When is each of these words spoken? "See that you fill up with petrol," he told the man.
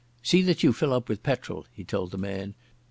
"See 0.23 0.41
that 0.41 0.63
you 0.63 0.73
fill 0.73 0.93
up 0.93 1.07
with 1.07 1.21
petrol," 1.21 1.67
he 1.71 1.83
told 1.83 2.09
the 2.09 2.17
man. 2.17 2.55